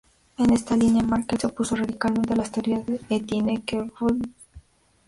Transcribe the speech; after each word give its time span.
En 0.39 0.51
esta 0.51 0.75
línea, 0.75 1.03
Meckel 1.03 1.37
se 1.37 1.45
opuso 1.45 1.75
radicalmente 1.75 2.33
a 2.33 2.35
las 2.35 2.51
teorías 2.51 2.83
de 2.87 2.99
Étienne 3.09 3.61
Geoffroy 3.67 4.13
Saint-Hilaire. 4.17 4.33